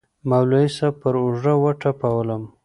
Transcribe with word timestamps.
مولوي 0.29 0.67
صاحب 0.77 0.93
پر 1.01 1.13
اوږه 1.21 1.53
وټپولوم. 1.63 2.43